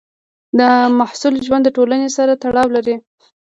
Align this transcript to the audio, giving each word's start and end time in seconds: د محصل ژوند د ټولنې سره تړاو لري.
د 0.59 0.59
محصل 0.99 1.33
ژوند 1.45 1.63
د 1.65 1.69
ټولنې 1.77 2.09
سره 2.17 2.31
تړاو 2.43 2.67
لري. 2.75 2.95